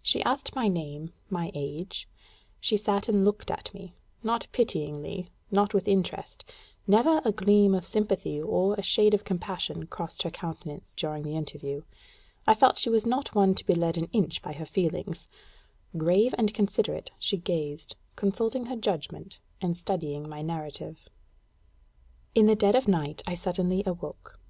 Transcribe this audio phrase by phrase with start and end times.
[0.00, 2.08] She asked my name, my age;
[2.58, 6.42] she sat and looked at me not pityingly, not with interest:
[6.86, 11.36] never a gleam of sympathy or a shade of compassion crossed her countenance during the
[11.36, 11.82] interview.
[12.46, 15.28] I felt she was not one to be led an inch by her feelings:
[15.98, 21.10] grave and considerate, she gazed, consulting her judgment and studying my narrative....
[22.34, 24.40] In the dead of night I suddenly awoke.